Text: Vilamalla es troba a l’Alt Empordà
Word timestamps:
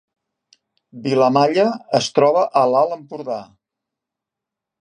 Vilamalla 1.03 1.67
es 1.99 2.09
troba 2.17 2.49
a 2.63 2.67
l’Alt 2.73 2.99
Empordà 2.99 3.41